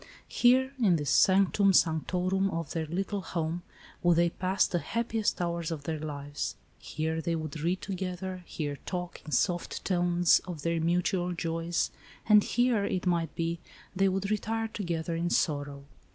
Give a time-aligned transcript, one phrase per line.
[0.27, 3.61] Here, in this sanctum sanctorum of their little home,
[4.01, 6.55] would they pass the happiest hours of their lives.
[6.79, 11.91] Here they would read together, here talk, in soft tones, of their mutual joys,
[12.27, 13.59] and here, it might be,
[13.95, 15.83] they would retire together in sorrow.